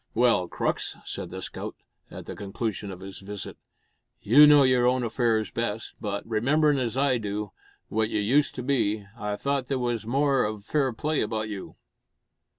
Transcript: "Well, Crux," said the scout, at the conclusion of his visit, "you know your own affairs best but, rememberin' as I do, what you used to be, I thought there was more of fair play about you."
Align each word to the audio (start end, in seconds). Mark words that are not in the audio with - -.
"Well, 0.15 0.47
Crux," 0.47 0.97
said 1.05 1.29
the 1.29 1.43
scout, 1.43 1.75
at 2.09 2.25
the 2.25 2.35
conclusion 2.35 2.89
of 2.89 3.01
his 3.01 3.19
visit, 3.19 3.55
"you 4.19 4.47
know 4.47 4.63
your 4.63 4.87
own 4.87 5.03
affairs 5.03 5.51
best 5.51 5.93
but, 6.01 6.27
rememberin' 6.27 6.79
as 6.79 6.97
I 6.97 7.19
do, 7.19 7.51
what 7.87 8.09
you 8.09 8.19
used 8.19 8.55
to 8.55 8.63
be, 8.63 9.05
I 9.15 9.35
thought 9.35 9.67
there 9.67 9.77
was 9.77 10.07
more 10.07 10.43
of 10.43 10.65
fair 10.65 10.91
play 10.91 11.21
about 11.21 11.49
you." 11.49 11.75